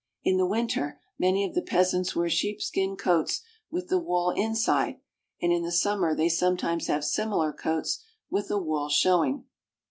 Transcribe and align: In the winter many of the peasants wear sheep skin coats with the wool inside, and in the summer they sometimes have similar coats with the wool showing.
In 0.23 0.37
the 0.37 0.47
winter 0.47 0.99
many 1.19 1.45
of 1.45 1.53
the 1.53 1.61
peasants 1.61 2.15
wear 2.15 2.27
sheep 2.27 2.59
skin 2.59 2.95
coats 2.95 3.43
with 3.69 3.87
the 3.89 3.99
wool 3.99 4.31
inside, 4.31 4.99
and 5.39 5.53
in 5.53 5.61
the 5.61 5.71
summer 5.71 6.15
they 6.15 6.27
sometimes 6.27 6.87
have 6.87 7.05
similar 7.05 7.53
coats 7.53 8.03
with 8.27 8.47
the 8.47 8.57
wool 8.57 8.89
showing. 8.89 9.45